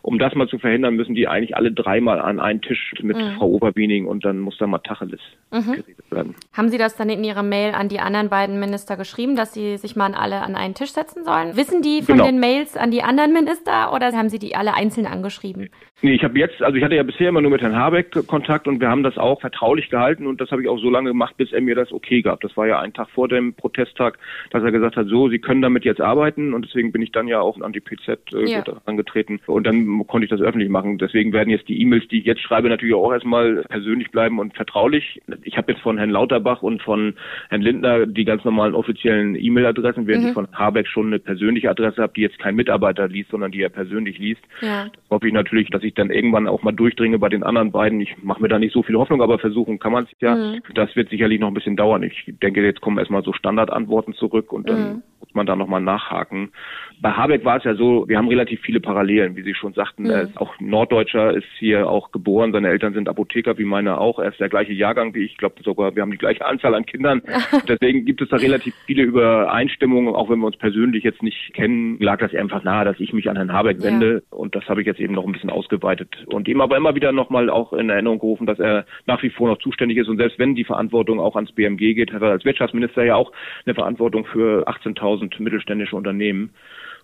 um 0.01 0.19
das 0.19 0.35
mal 0.35 0.47
zu 0.47 0.59
verhindern, 0.59 0.95
müssen 0.95 1.15
die 1.15 1.27
eigentlich 1.27 1.55
alle 1.55 1.71
dreimal 1.71 2.19
an 2.19 2.39
einen 2.39 2.61
Tisch 2.61 2.93
mit 3.01 3.17
mhm. 3.17 3.35
Frau 3.37 3.47
Oberwiening 3.47 4.05
und 4.05 4.25
dann 4.25 4.39
muss 4.39 4.57
da 4.57 4.67
mal 4.67 4.79
Tacheles 4.79 5.21
mhm. 5.51 5.73
geredet 5.73 6.11
werden. 6.11 6.35
Haben 6.53 6.69
Sie 6.69 6.77
das 6.77 6.95
dann 6.95 7.09
in 7.09 7.23
Ihrer 7.23 7.43
Mail 7.43 7.73
an 7.73 7.89
die 7.89 7.99
anderen 7.99 8.29
beiden 8.29 8.59
Minister 8.59 8.97
geschrieben, 8.97 9.35
dass 9.35 9.53
sie 9.53 9.77
sich 9.77 9.95
mal 9.95 10.13
alle 10.13 10.41
an 10.41 10.55
einen 10.55 10.73
Tisch 10.73 10.91
setzen 10.91 11.23
sollen? 11.23 11.55
Wissen 11.57 11.81
die 11.81 12.01
von 12.01 12.15
genau. 12.15 12.25
den 12.25 12.39
Mails 12.39 12.77
an 12.77 12.91
die 12.91 13.01
anderen 13.01 13.33
Minister 13.33 13.93
oder 13.93 14.11
haben 14.13 14.29
Sie 14.29 14.39
die 14.39 14.55
alle 14.55 14.73
einzeln 14.73 15.05
angeschrieben? 15.05 15.69
Nee, 16.01 16.13
ich 16.13 16.23
habe 16.23 16.37
jetzt, 16.37 16.61
also 16.61 16.77
ich 16.77 16.83
hatte 16.83 16.95
ja 16.95 17.01
bisher 17.01 17.29
immer 17.29 17.41
nur 17.41 17.49
mit 17.49 17.61
Herrn 17.61 17.75
Habeck 17.75 18.27
Kontakt 18.27 18.67
und 18.67 18.79
wir 18.79 18.87
haben 18.87 19.01
das 19.01 19.17
auch 19.17 19.41
vertraulich 19.41 19.89
gehalten 19.89 20.27
und 20.27 20.39
das 20.39 20.51
habe 20.51 20.61
ich 20.61 20.69
auch 20.69 20.77
so 20.77 20.91
lange 20.91 21.09
gemacht, 21.09 21.35
bis 21.37 21.51
er 21.51 21.61
mir 21.61 21.73
das 21.73 21.91
okay 21.91 22.21
gab. 22.21 22.41
Das 22.41 22.55
war 22.55 22.67
ja 22.67 22.79
ein 22.79 22.93
Tag 22.93 23.09
vor 23.09 23.27
dem 23.27 23.55
Protesttag, 23.55 24.06
dass 24.51 24.63
er 24.63 24.71
gesagt 24.71 24.95
hat, 24.95 25.07
so, 25.07 25.29
Sie 25.29 25.39
können 25.39 25.61
damit 25.61 25.85
jetzt 25.85 26.01
arbeiten 26.01 26.53
und 26.53 26.65
deswegen 26.65 26.91
bin 26.91 27.01
ich 27.01 27.11
dann 27.11 27.27
ja 27.27 27.41
auch 27.41 27.59
an 27.61 27.73
die 27.73 27.79
PZ 27.79 28.19
äh, 28.33 28.45
ja. 28.45 28.63
angetreten 28.85 29.39
und 29.47 29.65
dann 29.65 30.05
konnte 30.07 30.25
ich 30.25 30.29
das 30.31 30.41
öffentlich 30.41 30.69
machen. 30.69 30.97
Deswegen 30.97 31.33
werden 31.33 31.49
jetzt 31.49 31.67
die 31.67 31.81
E-Mails, 31.81 32.07
die 32.07 32.19
ich 32.19 32.25
jetzt 32.25 32.41
schreibe, 32.41 32.69
natürlich 32.69 32.95
auch 32.95 33.11
erstmal 33.11 33.63
persönlich 33.69 34.11
bleiben 34.11 34.39
und 34.39 34.55
vertraulich. 34.55 35.21
Ich 35.43 35.57
habe 35.57 35.71
jetzt 35.71 35.81
von 35.81 35.97
Herrn 35.97 36.09
Lauterbach 36.09 36.61
und 36.61 36.81
von 36.81 37.15
Herrn 37.49 37.61
Lindner 37.61 38.05
die 38.05 38.25
ganz 38.25 38.43
normalen 38.43 38.75
offiziellen 38.75 39.35
E-Mail-Adressen, 39.35 40.07
während 40.07 40.23
mhm. 40.23 40.29
ich 40.29 40.33
von 40.33 40.47
Habeck 40.53 40.87
schon 40.87 41.07
eine 41.07 41.19
persönliche 41.19 41.69
Adresse 41.69 42.01
habe, 42.01 42.13
die 42.15 42.21
jetzt 42.21 42.39
kein 42.39 42.55
Mitarbeiter 42.55 43.07
liest, 43.07 43.31
sondern 43.31 43.51
die 43.51 43.61
er 43.61 43.69
persönlich 43.69 44.17
liest. 44.17 44.41
Ja. 44.61 44.87
Hoffe 45.09 45.27
ich 45.27 45.33
natürlich, 45.33 45.69
dass 45.69 45.83
ich 45.83 45.93
dann 45.93 46.09
irgendwann 46.09 46.47
auch 46.47 46.63
mal 46.63 46.71
durchdringe 46.71 47.19
bei 47.19 47.29
den 47.29 47.43
anderen 47.43 47.71
beiden. 47.71 48.01
Ich 48.01 48.15
mache 48.21 48.41
mir 48.41 48.47
da 48.47 48.59
nicht 48.59 48.73
so 48.73 48.83
viel 48.83 48.95
Hoffnung, 48.95 49.21
aber 49.21 49.39
versuchen 49.39 49.79
kann 49.79 49.91
man 49.91 50.05
es 50.05 50.09
ja. 50.19 50.35
Mhm. 50.35 50.61
Das 50.73 50.95
wird 50.95 51.09
sicherlich 51.09 51.39
noch 51.39 51.47
ein 51.47 51.53
bisschen 51.53 51.75
dauern. 51.75 52.03
Ich 52.03 52.25
denke, 52.41 52.63
jetzt 52.63 52.81
kommen 52.81 52.97
erstmal 52.97 53.23
so 53.23 53.33
Standardantworten 53.33 53.96
zurück 54.15 54.51
und 54.51 54.69
dann 54.69 54.93
mhm. 54.93 55.03
Muss 55.27 55.35
man 55.35 55.45
da 55.45 55.55
nochmal 55.55 55.81
nachhaken. 55.81 56.51
Bei 56.99 57.11
Habeck 57.11 57.45
war 57.45 57.57
es 57.57 57.63
ja 57.63 57.75
so, 57.75 58.07
wir 58.07 58.17
haben 58.17 58.27
relativ 58.27 58.61
viele 58.61 58.79
Parallelen, 58.79 59.35
wie 59.35 59.43
Sie 59.43 59.53
schon 59.53 59.73
sagten. 59.73 60.03
Mhm. 60.03 60.09
Er 60.09 60.21
ist 60.23 60.37
auch 60.37 60.59
Norddeutscher, 60.59 61.35
ist 61.35 61.47
hier 61.59 61.89
auch 61.89 62.11
geboren. 62.11 62.51
Seine 62.51 62.69
Eltern 62.69 62.93
sind 62.93 63.07
Apotheker, 63.09 63.57
wie 63.57 63.65
meine 63.65 63.99
auch. 63.99 64.19
Er 64.19 64.29
ist 64.29 64.39
der 64.39 64.49
gleiche 64.49 64.73
Jahrgang 64.73 65.13
wie 65.13 65.23
ich. 65.23 65.33
Ich 65.33 65.37
glaube 65.37 65.61
sogar, 65.63 65.95
wir 65.95 66.01
haben 66.01 66.11
die 66.11 66.17
gleiche 66.17 66.45
Anzahl 66.45 66.73
an 66.73 66.85
Kindern. 66.85 67.21
Deswegen 67.67 68.05
gibt 68.05 68.21
es 68.21 68.29
da 68.29 68.37
relativ 68.37 68.73
viele 68.85 69.03
Übereinstimmungen, 69.03 70.15
auch 70.15 70.29
wenn 70.29 70.39
wir 70.39 70.47
uns 70.47 70.57
persönlich 70.57 71.03
jetzt 71.03 71.21
nicht 71.21 71.53
kennen, 71.53 71.99
lag 71.99 72.19
das 72.19 72.33
einfach 72.33 72.63
nahe, 72.63 72.85
dass 72.85 72.99
ich 72.99 73.13
mich 73.13 73.29
an 73.29 73.35
Herrn 73.35 73.53
Habeck 73.53 73.83
wende. 73.83 74.23
Ja. 74.31 74.37
Und 74.37 74.55
das 74.55 74.67
habe 74.67 74.81
ich 74.81 74.87
jetzt 74.87 74.99
eben 74.99 75.13
noch 75.13 75.25
ein 75.25 75.33
bisschen 75.33 75.49
ausgeweitet 75.49 76.25
und 76.27 76.47
ihm 76.47 76.61
aber 76.61 76.77
immer 76.77 76.95
wieder 76.95 77.11
nochmal 77.11 77.49
auch 77.49 77.73
in 77.73 77.89
Erinnerung 77.89 78.19
gerufen, 78.19 78.47
dass 78.47 78.59
er 78.59 78.85
nach 79.05 79.21
wie 79.21 79.29
vor 79.29 79.49
noch 79.49 79.59
zuständig 79.59 79.97
ist 79.97 80.07
und 80.07 80.17
selbst 80.17 80.39
wenn 80.39 80.55
die 80.55 80.63
Verantwortung 80.63 81.19
auch 81.19 81.35
ans 81.35 81.51
BMG 81.51 81.93
geht, 81.93 82.13
hat 82.13 82.21
er 82.21 82.31
als 82.31 82.45
Wirtschaftsminister 82.45 83.03
ja 83.03 83.15
auch 83.15 83.31
eine 83.65 83.75
Verantwortung 83.75 84.25
für 84.25 84.67
18.000 84.67 85.26
mittelständische 85.39 85.95
Unternehmen 85.95 86.53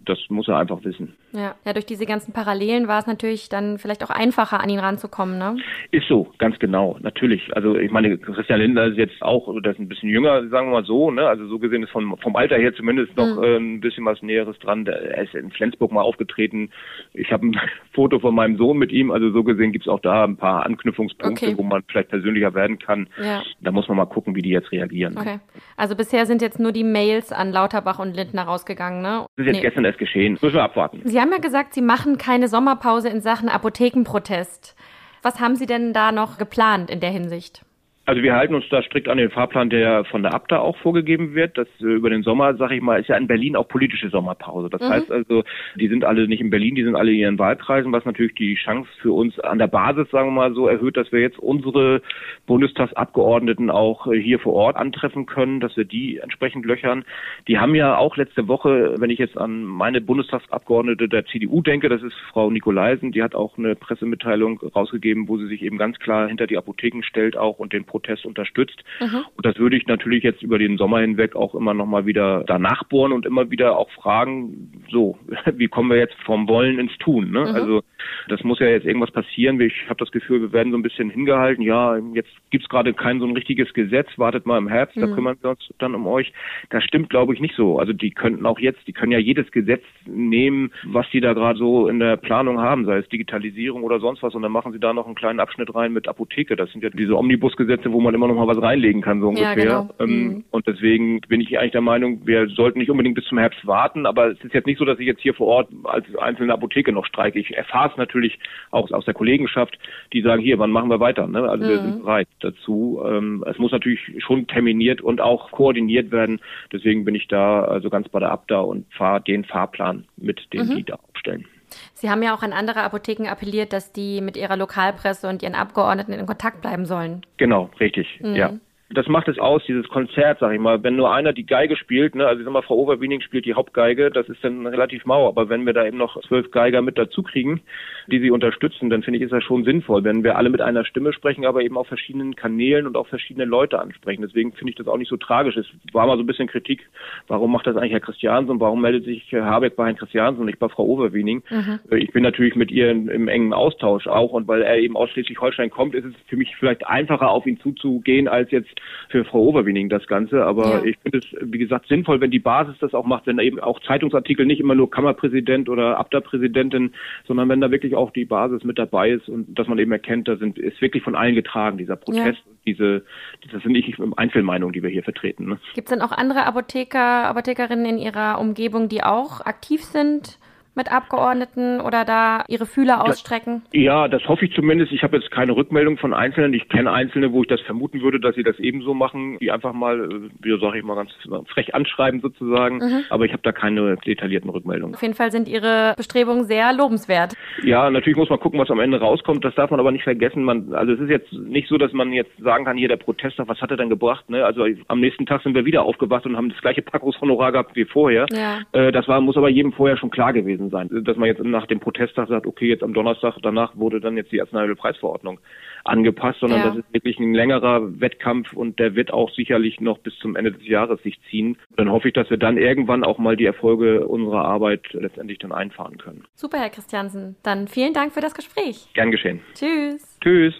das 0.05 0.19
muss 0.29 0.47
er 0.47 0.57
einfach 0.57 0.83
wissen. 0.83 1.15
Ja. 1.31 1.55
ja, 1.65 1.73
durch 1.73 1.85
diese 1.85 2.05
ganzen 2.05 2.31
Parallelen 2.31 2.87
war 2.87 2.99
es 2.99 3.07
natürlich 3.07 3.49
dann 3.49 3.79
vielleicht 3.79 4.03
auch 4.03 4.09
einfacher, 4.09 4.61
an 4.61 4.69
ihn 4.69 4.79
ranzukommen, 4.79 5.37
ne? 5.37 5.57
Ist 5.91 6.07
so, 6.07 6.31
ganz 6.37 6.59
genau, 6.59 6.97
natürlich. 7.01 7.55
Also 7.55 7.75
ich 7.75 7.91
meine, 7.91 8.17
Christian 8.17 8.59
Lindner 8.59 8.85
ist 8.85 8.97
jetzt 8.97 9.21
auch, 9.21 9.49
der 9.61 9.71
ist 9.71 9.79
ein 9.79 9.89
bisschen 9.89 10.09
jünger, 10.09 10.47
sagen 10.49 10.67
wir 10.67 10.81
mal 10.81 10.85
so, 10.85 11.09
ne? 11.09 11.27
Also 11.27 11.47
so 11.47 11.57
gesehen 11.57 11.83
ist 11.83 11.89
vom, 11.89 12.15
vom 12.19 12.35
Alter 12.35 12.57
her 12.57 12.73
zumindest 12.75 13.17
noch 13.17 13.37
mhm. 13.37 13.43
äh, 13.43 13.57
ein 13.57 13.79
bisschen 13.79 14.05
was 14.05 14.21
Näheres 14.21 14.57
dran. 14.59 14.85
Er 14.85 15.23
ist 15.23 15.33
in 15.33 15.49
Flensburg 15.51 15.91
mal 15.91 16.01
aufgetreten. 16.01 16.69
Ich 17.13 17.31
habe 17.31 17.47
ein 17.47 17.59
Foto 17.93 18.19
von 18.19 18.35
meinem 18.35 18.57
Sohn 18.57 18.77
mit 18.77 18.91
ihm, 18.91 19.09
also 19.11 19.31
so 19.31 19.43
gesehen 19.43 19.71
gibt's 19.71 19.87
auch 19.87 20.01
da 20.01 20.23
ein 20.25 20.37
paar 20.37 20.65
Anknüpfungspunkte, 20.65 21.47
okay. 21.47 21.57
wo 21.57 21.63
man 21.63 21.83
vielleicht 21.87 22.09
persönlicher 22.09 22.53
werden 22.53 22.77
kann. 22.77 23.07
Ja. 23.21 23.41
Da 23.61 23.71
muss 23.71 23.87
man 23.87 23.97
mal 23.97 24.05
gucken, 24.05 24.35
wie 24.35 24.41
die 24.41 24.49
jetzt 24.49 24.71
reagieren. 24.71 25.17
Okay. 25.17 25.39
Also 25.77 25.95
bisher 25.95 26.25
sind 26.25 26.41
jetzt 26.41 26.59
nur 26.59 26.71
die 26.71 26.83
Mails 26.83 27.31
an 27.31 27.51
Lauterbach 27.51 27.99
und 27.99 28.15
Lindner 28.15 28.43
rausgegangen, 28.43 29.01
ne? 29.01 29.25
Das 29.35 29.45
ist 29.45 29.47
jetzt 29.47 29.55
nee. 29.55 29.61
gestern 29.61 29.85
erst 29.93 29.99
geschehen. 29.99 30.33
Müssen 30.41 30.55
wir 30.55 30.63
abwarten. 30.63 31.01
Sie 31.05 31.19
haben 31.19 31.31
ja 31.31 31.37
gesagt, 31.37 31.73
Sie 31.73 31.81
machen 31.81 32.17
keine 32.17 32.47
Sommerpause 32.47 33.09
in 33.09 33.21
Sachen 33.21 33.49
Apothekenprotest. 33.49 34.75
Was 35.21 35.39
haben 35.39 35.55
Sie 35.55 35.65
denn 35.65 35.93
da 35.93 36.11
noch 36.11 36.37
geplant 36.37 36.89
in 36.89 36.99
der 36.99 37.11
Hinsicht? 37.11 37.63
Also 38.05 38.21
wir 38.21 38.35
halten 38.35 38.53
uns 38.53 38.65
da 38.69 38.83
strikt 38.83 39.07
an 39.07 39.17
den 39.17 39.29
Fahrplan, 39.29 39.69
der 39.69 40.03
von 40.03 40.23
der 40.23 40.33
Abda 40.33 40.59
auch 40.59 40.75
vorgegeben 40.79 41.35
wird. 41.35 41.57
Das 41.57 41.69
äh, 41.79 41.85
über 41.85 42.09
den 42.09 42.21
Sommer, 42.21 42.53
sag 42.55 42.71
ich 42.71 42.81
mal, 42.81 42.99
ist 42.99 43.07
ja 43.07 43.15
in 43.15 43.27
Berlin 43.27 43.55
auch 43.55 43.65
politische 43.69 44.09
Sommerpause. 44.09 44.69
Das 44.69 44.81
mhm. 44.81 44.89
heißt 44.89 45.09
also, 45.09 45.45
die 45.75 45.87
sind 45.87 46.03
alle 46.03 46.27
nicht 46.27 46.41
in 46.41 46.49
Berlin, 46.49 46.75
die 46.75 46.83
sind 46.83 46.97
alle 46.97 47.11
in 47.11 47.17
ihren 47.17 47.39
Wahlkreisen, 47.39 47.93
was 47.93 48.03
natürlich 48.03 48.35
die 48.35 48.55
Chance 48.55 48.89
für 49.01 49.13
uns 49.13 49.39
an 49.39 49.57
der 49.57 49.67
Basis, 49.67 50.09
sagen 50.11 50.27
wir 50.27 50.31
mal 50.33 50.53
so, 50.53 50.67
erhöht, 50.67 50.97
dass 50.97 51.13
wir 51.13 51.21
jetzt 51.21 51.39
unsere 51.39 52.01
Bundestagsabgeordneten 52.45 53.69
auch 53.69 54.07
äh, 54.07 54.19
hier 54.19 54.39
vor 54.39 54.51
Ort 54.51 54.75
antreffen 54.75 55.25
können, 55.25 55.61
dass 55.61 55.77
wir 55.77 55.85
die 55.85 56.17
entsprechend 56.17 56.65
löchern. 56.65 57.05
Die 57.47 57.57
haben 57.57 57.73
ja 57.73 57.95
auch 57.95 58.17
letzte 58.17 58.49
Woche, 58.49 58.95
wenn 58.97 59.11
ich 59.11 59.19
jetzt 59.19 59.37
an 59.37 59.63
meine 59.63 60.01
Bundestagsabgeordnete 60.01 61.07
der 61.07 61.25
CDU 61.25 61.61
denke, 61.61 61.87
das 61.87 62.03
ist 62.03 62.15
Frau 62.33 62.51
Nikolaisen, 62.51 63.13
die 63.13 63.23
hat 63.23 63.33
auch 63.33 63.57
eine 63.57 63.75
Pressemitteilung 63.75 64.59
rausgegeben, 64.75 65.29
wo 65.29 65.37
sie 65.37 65.47
sich 65.47 65.61
eben 65.61 65.77
ganz 65.77 65.99
klar 65.99 66.27
hinter 66.27 66.47
die 66.47 66.57
Apotheken 66.57 67.01
stellt 67.03 67.37
auch 67.37 67.59
und 67.59 67.71
den 67.71 67.85
Protest 67.93 68.25
unterstützt. 68.25 68.83
Mhm. 68.99 69.23
Und 69.37 69.45
das 69.45 69.57
würde 69.59 69.77
ich 69.77 69.85
natürlich 69.85 70.23
jetzt 70.23 70.41
über 70.41 70.57
den 70.57 70.77
Sommer 70.77 71.01
hinweg 71.01 71.35
auch 71.35 71.53
immer 71.53 71.75
noch 71.75 71.85
mal 71.85 72.07
wieder 72.07 72.43
danach 72.47 72.83
bohren 72.85 73.11
und 73.11 73.27
immer 73.27 73.51
wieder 73.51 73.77
auch 73.77 73.91
fragen, 73.91 74.71
so, 74.89 75.15
wie 75.53 75.67
kommen 75.67 75.91
wir 75.91 75.97
jetzt 75.97 76.15
vom 76.25 76.47
Wollen 76.47 76.79
ins 76.79 76.97
Tun? 76.97 77.29
Ne? 77.29 77.41
Mhm. 77.41 77.55
Also 77.55 77.83
das 78.27 78.43
muss 78.43 78.59
ja 78.59 78.67
jetzt 78.67 78.85
irgendwas 78.85 79.11
passieren. 79.11 79.61
Ich 79.61 79.73
habe 79.85 79.97
das 79.97 80.11
Gefühl, 80.11 80.41
wir 80.41 80.53
werden 80.53 80.71
so 80.71 80.77
ein 80.77 80.81
bisschen 80.81 81.11
hingehalten. 81.11 81.63
Ja, 81.63 81.97
jetzt 82.15 82.31
gibt's 82.49 82.67
gerade 82.67 82.93
kein 82.93 83.19
so 83.19 83.25
ein 83.25 83.35
richtiges 83.35 83.71
Gesetz. 83.73 84.07
Wartet 84.17 84.47
mal 84.47 84.57
im 84.57 84.67
Herbst, 84.67 84.97
mhm. 84.97 85.01
da 85.01 85.07
kümmern 85.07 85.37
wir 85.41 85.51
uns 85.51 85.69
dann 85.77 85.93
um 85.93 86.07
euch. 86.07 86.33
Das 86.71 86.83
stimmt, 86.83 87.11
glaube 87.11 87.35
ich, 87.35 87.39
nicht 87.39 87.55
so. 87.55 87.77
Also 87.77 87.93
die 87.93 88.09
könnten 88.09 88.47
auch 88.47 88.57
jetzt, 88.57 88.87
die 88.87 88.93
können 88.93 89.11
ja 89.11 89.19
jedes 89.19 89.51
Gesetz 89.51 89.83
nehmen, 90.05 90.71
was 90.85 91.05
die 91.11 91.21
da 91.21 91.33
gerade 91.33 91.59
so 91.59 91.87
in 91.87 91.99
der 91.99 92.17
Planung 92.17 92.59
haben, 92.59 92.85
sei 92.85 92.97
es 92.97 93.09
Digitalisierung 93.09 93.83
oder 93.83 93.99
sonst 93.99 94.23
was. 94.23 94.33
Und 94.33 94.41
dann 94.41 94.51
machen 94.51 94.71
sie 94.73 94.79
da 94.79 94.93
noch 94.93 95.05
einen 95.05 95.15
kleinen 95.15 95.39
Abschnitt 95.39 95.73
rein 95.75 95.93
mit 95.93 96.07
Apotheke. 96.07 96.55
Das 96.55 96.71
sind 96.71 96.83
ja 96.83 96.89
diese 96.89 97.15
Omnibusgesetze 97.15 97.82
Plätze, 97.83 97.93
wo 97.93 97.99
man 97.99 98.13
immer 98.13 98.27
noch 98.27 98.35
mal 98.35 98.47
was 98.47 98.61
reinlegen 98.61 99.01
kann, 99.01 99.19
so 99.19 99.29
ungefähr. 99.29 99.57
Ja, 99.57 99.81
genau. 99.81 99.89
ähm, 99.99 100.09
mhm. 100.09 100.43
Und 100.51 100.67
deswegen 100.67 101.21
bin 101.21 101.41
ich 101.41 101.57
eigentlich 101.57 101.71
der 101.71 101.81
Meinung, 101.81 102.25
wir 102.25 102.47
sollten 102.47 102.79
nicht 102.79 102.89
unbedingt 102.89 103.15
bis 103.15 103.25
zum 103.25 103.37
Herbst 103.37 103.65
warten, 103.65 104.05
aber 104.05 104.31
es 104.31 104.43
ist 104.43 104.53
jetzt 104.53 104.65
nicht 104.65 104.79
so, 104.79 104.85
dass 104.85 104.99
ich 104.99 105.05
jetzt 105.05 105.21
hier 105.21 105.33
vor 105.33 105.47
Ort 105.47 105.69
als 105.83 106.05
einzelne 106.17 106.53
Apotheke 106.53 106.91
noch 106.91 107.05
streike. 107.05 107.39
Ich 107.39 107.55
erfahre 107.55 107.91
es 107.91 107.97
natürlich 107.97 108.39
auch 108.71 108.89
aus 108.91 109.05
der 109.05 109.13
Kollegenschaft, 109.13 109.77
die 110.13 110.21
sagen, 110.21 110.41
hier, 110.41 110.59
wann 110.59 110.71
machen 110.71 110.89
wir 110.89 110.99
weiter? 110.99 111.27
Ne? 111.27 111.47
Also 111.47 111.65
mhm. 111.65 111.69
wir 111.69 111.77
sind 111.79 112.01
bereit 112.03 112.27
dazu. 112.39 113.01
Ähm, 113.05 113.43
es 113.47 113.57
muss 113.57 113.71
natürlich 113.71 113.99
schon 114.19 114.47
terminiert 114.47 115.01
und 115.01 115.21
auch 115.21 115.51
koordiniert 115.51 116.11
werden. 116.11 116.39
Deswegen 116.71 117.05
bin 117.05 117.15
ich 117.15 117.27
da 117.27 117.63
also 117.63 117.89
ganz 117.89 118.09
bei 118.09 118.19
der 118.19 118.31
Abda 118.31 118.59
und 118.59 118.85
fahre 118.93 119.21
den 119.21 119.43
Fahrplan 119.43 120.05
mit, 120.17 120.41
den 120.53 120.67
mhm. 120.67 120.75
die 120.77 120.83
da 120.83 120.95
aufstellen. 120.95 121.45
Sie 121.93 122.09
haben 122.09 122.23
ja 122.23 122.35
auch 122.35 122.43
an 122.43 122.53
andere 122.53 122.81
Apotheken 122.81 123.27
appelliert, 123.27 123.73
dass 123.73 123.91
die 123.91 124.21
mit 124.21 124.37
ihrer 124.37 124.57
Lokalpresse 124.57 125.27
und 125.27 125.43
ihren 125.43 125.55
Abgeordneten 125.55 126.13
in 126.13 126.25
Kontakt 126.25 126.61
bleiben 126.61 126.85
sollen. 126.85 127.25
Genau, 127.37 127.69
richtig, 127.79 128.19
mhm. 128.21 128.35
ja. 128.35 128.53
Das 128.93 129.07
macht 129.07 129.27
es 129.27 129.39
aus, 129.39 129.63
dieses 129.67 129.87
Konzert, 129.87 130.39
sag 130.39 130.53
ich 130.53 130.59
mal. 130.59 130.83
Wenn 130.83 130.95
nur 130.95 131.13
einer 131.13 131.33
die 131.33 131.45
Geige 131.45 131.75
spielt, 131.75 132.15
ne, 132.15 132.25
also 132.25 132.39
ich 132.39 132.45
sag 132.45 132.53
mal, 132.53 132.61
Frau 132.61 132.75
Overwiening 132.75 133.21
spielt 133.21 133.45
die 133.45 133.53
Hauptgeige, 133.53 134.11
das 134.11 134.29
ist 134.29 134.43
dann 134.43 134.67
relativ 134.67 135.05
mau. 135.05 135.27
Aber 135.27 135.49
wenn 135.49 135.65
wir 135.65 135.73
da 135.73 135.85
eben 135.85 135.97
noch 135.97 136.19
zwölf 136.21 136.51
Geiger 136.51 136.81
mit 136.81 136.97
dazu 136.97 137.23
kriegen, 137.23 137.61
die 138.07 138.19
sie 138.19 138.31
unterstützen, 138.31 138.89
dann 138.89 139.03
finde 139.03 139.17
ich, 139.17 139.23
ist 139.23 139.33
das 139.33 139.43
schon 139.43 139.63
sinnvoll, 139.63 140.03
wenn 140.03 140.23
wir 140.23 140.37
alle 140.37 140.49
mit 140.49 140.61
einer 140.61 140.85
Stimme 140.85 141.13
sprechen, 141.13 141.45
aber 141.45 141.61
eben 141.61 141.77
auf 141.77 141.87
verschiedenen 141.87 142.35
Kanälen 142.35 142.87
und 142.87 142.95
auch 142.95 143.07
verschiedene 143.07 143.45
Leute 143.45 143.79
ansprechen. 143.79 144.21
Deswegen 144.21 144.53
finde 144.53 144.71
ich 144.71 144.77
das 144.77 144.87
auch 144.87 144.97
nicht 144.97 145.09
so 145.09 145.17
tragisch. 145.17 145.57
Es 145.57 145.67
war 145.91 146.07
mal 146.07 146.17
so 146.17 146.23
ein 146.23 146.27
bisschen 146.27 146.47
Kritik, 146.47 146.87
warum 147.27 147.51
macht 147.51 147.67
das 147.67 147.75
eigentlich 147.75 147.93
Herr 147.93 147.99
Christiansen, 147.99 148.59
warum 148.59 148.81
meldet 148.81 149.05
sich 149.05 149.31
Herr 149.31 149.45
Habeck 149.45 149.75
bei 149.75 149.85
Herrn 149.85 149.97
Christiansen 149.97 150.41
und 150.41 150.45
nicht 150.47 150.59
bei 150.59 150.69
Frau 150.69 150.85
Overwiening? 150.85 151.43
Mhm. 151.49 151.79
Ich 151.97 152.11
bin 152.11 152.23
natürlich 152.23 152.55
mit 152.55 152.71
ihr 152.71 152.91
in, 152.91 153.07
im 153.07 153.27
engen 153.27 153.53
Austausch 153.53 154.07
auch 154.07 154.31
und 154.31 154.47
weil 154.47 154.61
er 154.61 154.77
eben 154.77 154.95
aus 154.95 155.09
Schleswig-Holstein 155.11 155.69
kommt, 155.69 155.95
ist 155.95 156.05
es 156.05 156.13
für 156.27 156.37
mich 156.37 156.55
vielleicht 156.57 156.85
einfacher, 156.85 157.29
auf 157.29 157.45
ihn 157.45 157.59
zuzugehen, 157.59 158.27
als 158.27 158.51
jetzt 158.51 158.73
für 159.09 159.25
Frau 159.25 159.43
Overwiening 159.43 159.89
das 159.89 160.07
Ganze. 160.07 160.43
Aber 160.45 160.79
ja. 160.79 160.83
ich 160.83 160.97
finde 160.99 161.19
es, 161.19 161.25
wie 161.41 161.57
gesagt, 161.57 161.87
sinnvoll, 161.87 162.21
wenn 162.21 162.31
die 162.31 162.39
Basis 162.39 162.75
das 162.79 162.93
auch 162.93 163.05
macht, 163.05 163.27
wenn 163.27 163.37
da 163.37 163.43
eben 163.43 163.59
auch 163.59 163.79
Zeitungsartikel 163.81 164.45
nicht 164.45 164.59
immer 164.59 164.75
nur 164.75 164.89
Kammerpräsident 164.89 165.69
oder 165.69 165.99
Abda-Präsidentin, 165.99 166.93
sondern 167.27 167.49
wenn 167.49 167.61
da 167.61 167.71
wirklich 167.71 167.95
auch 167.95 168.11
die 168.11 168.25
Basis 168.25 168.63
mit 168.63 168.77
dabei 168.77 169.11
ist 169.11 169.29
und 169.29 169.57
dass 169.57 169.67
man 169.67 169.77
eben 169.79 169.91
erkennt, 169.91 170.27
da 170.27 170.35
sind, 170.37 170.57
ist 170.57 170.81
wirklich 170.81 171.03
von 171.03 171.15
allen 171.15 171.35
getragen, 171.35 171.77
dieser 171.77 171.95
Protest, 171.95 172.39
ja. 172.45 172.51
diese, 172.65 173.05
das 173.51 173.61
sind 173.63 173.73
nicht 173.73 173.97
Einzelmeinungen, 174.17 174.73
die 174.73 174.83
wir 174.83 174.89
hier 174.89 175.03
vertreten. 175.03 175.47
Ne? 175.47 175.59
Gibt 175.75 175.89
es 175.89 175.93
denn 175.93 176.01
auch 176.01 176.11
andere 176.11 176.45
Apotheker, 176.45 177.27
Apothekerinnen 177.27 177.85
in 177.85 177.97
Ihrer 177.97 178.39
Umgebung, 178.39 178.89
die 178.89 179.03
auch 179.03 179.41
aktiv 179.41 179.81
sind? 179.81 180.39
Mit 180.75 180.91
Abgeordneten 180.91 181.81
oder 181.81 182.05
da 182.05 182.43
ihre 182.47 182.65
Fühler 182.65 183.03
ausstrecken? 183.03 183.61
Ja, 183.73 184.07
das 184.07 184.27
hoffe 184.27 184.45
ich 184.45 184.53
zumindest. 184.53 184.91
Ich 184.91 185.03
habe 185.03 185.17
jetzt 185.17 185.31
keine 185.31 185.55
Rückmeldung 185.55 185.97
von 185.97 186.13
Einzelnen. 186.13 186.53
Ich 186.53 186.67
kenne 186.69 186.91
Einzelne, 186.91 187.31
wo 187.31 187.43
ich 187.43 187.47
das 187.47 187.61
vermuten 187.61 188.01
würde, 188.01 188.19
dass 188.19 188.35
sie 188.35 188.43
das 188.43 188.57
ebenso 188.59 188.93
machen, 188.93 189.37
die 189.39 189.51
einfach 189.51 189.73
mal, 189.73 189.99
äh, 189.99 190.29
wie 190.39 190.59
sage 190.59 190.79
ich 190.79 190.83
mal, 190.83 190.95
ganz 190.95 191.11
frech 191.47 191.75
anschreiben 191.75 192.21
sozusagen. 192.21 192.77
Mhm. 192.77 193.03
Aber 193.09 193.25
ich 193.25 193.33
habe 193.33 193.43
da 193.43 193.51
keine 193.51 193.95
detaillierten 193.97 194.49
Rückmeldungen. 194.49 194.95
Auf 194.95 195.01
jeden 195.01 195.13
Fall 195.13 195.31
sind 195.31 195.47
Ihre 195.47 195.93
Bestrebungen 195.97 196.45
sehr 196.45 196.73
lobenswert. 196.73 197.33
Ja, 197.63 197.89
natürlich 197.89 198.17
muss 198.17 198.29
man 198.29 198.39
gucken, 198.39 198.59
was 198.59 198.71
am 198.71 198.79
Ende 198.79 198.99
rauskommt. 198.99 199.45
Das 199.45 199.55
darf 199.55 199.69
man 199.69 199.79
aber 199.79 199.91
nicht 199.91 200.03
vergessen. 200.03 200.43
Man, 200.43 200.73
also 200.73 200.93
es 200.93 200.99
ist 200.99 201.09
jetzt 201.09 201.31
nicht 201.33 201.67
so, 201.67 201.77
dass 201.77 201.93
man 201.93 202.11
jetzt 202.11 202.35
sagen 202.39 202.65
kann, 202.65 202.77
hier 202.77 202.87
der 202.87 202.97
Protester, 202.97 203.47
was 203.47 203.61
hat 203.61 203.71
er 203.71 203.77
denn 203.77 203.89
gebracht? 203.89 204.29
Ne? 204.29 204.43
Also 204.43 204.65
am 204.87 204.99
nächsten 204.99 205.25
Tag 205.25 205.43
sind 205.43 205.55
wir 205.55 205.65
wieder 205.65 205.83
aufgewacht 205.83 206.25
und 206.25 206.35
haben 206.35 206.49
das 206.49 206.61
gleiche 206.61 206.81
Packungshonorar 206.81 207.51
gehabt 207.51 207.75
wie 207.75 207.85
vorher. 207.85 208.25
Ja. 208.31 208.59
Äh, 208.71 208.91
das 208.91 209.07
war, 209.07 209.21
muss 209.21 209.37
aber 209.37 209.49
jedem 209.49 209.73
vorher 209.73 209.97
schon 209.97 210.09
klar 210.09 210.33
gewesen 210.33 210.69
sein. 210.69 210.89
Dass 211.03 211.17
man 211.17 211.27
jetzt 211.27 211.43
nach 211.43 211.67
dem 211.67 211.79
Protesttag 211.79 212.27
sagt, 212.29 212.47
okay, 212.47 212.67
jetzt 212.67 212.83
am 212.83 212.93
Donnerstag 212.93 213.37
danach 213.41 213.75
wurde 213.75 213.99
dann 213.99 214.17
jetzt 214.17 214.31
die 214.31 214.41
Arzneimittelpreisverordnung 214.41 215.39
angepasst, 215.83 216.39
sondern 216.39 216.59
ja. 216.59 216.67
das 216.67 216.77
ist 216.77 216.93
wirklich 216.93 217.19
ein 217.19 217.33
längerer 217.33 217.99
Wettkampf 217.99 218.53
und 218.53 218.79
der 218.79 218.95
wird 218.95 219.11
auch 219.11 219.31
sicherlich 219.31 219.79
noch 219.79 219.99
bis 219.99 220.17
zum 220.19 220.35
Ende 220.35 220.51
des 220.51 220.65
Jahres 220.65 221.01
sich 221.03 221.19
ziehen. 221.29 221.57
Dann 221.75 221.91
hoffe 221.91 222.07
ich, 222.07 222.13
dass 222.13 222.29
wir 222.29 222.37
dann 222.37 222.57
irgendwann 222.57 223.03
auch 223.03 223.17
mal 223.17 223.35
die 223.35 223.45
Erfolge 223.45 224.07
unserer 224.07 224.45
Arbeit 224.45 224.81
letztendlich 224.93 225.39
dann 225.39 225.51
einfahren 225.51 225.97
können. 225.97 226.23
Super, 226.35 226.59
Herr 226.59 226.69
Christiansen. 226.69 227.35
Dann 227.43 227.67
vielen 227.67 227.93
Dank 227.93 228.13
für 228.13 228.21
das 228.21 228.33
Gespräch. 228.33 228.87
Gern 228.93 229.11
geschehen. 229.11 229.41
Tschüss. 229.55 230.19
Tschüss. 230.21 230.53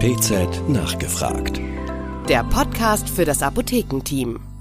PZ 0.00 0.68
nachgefragt. 0.68 1.60
Der 2.28 2.44
Podcast 2.44 3.14
für 3.14 3.24
das 3.24 3.42
Apothekenteam. 3.42 4.51